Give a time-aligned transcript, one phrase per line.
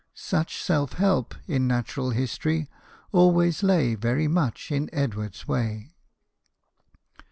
[0.15, 2.67] Such self help in natural history
[3.11, 5.93] always lay very much in Edward's way.